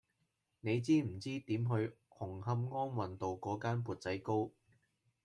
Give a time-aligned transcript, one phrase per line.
[0.61, 4.49] 你知唔知點去紅磡安運道嗰間缽仔糕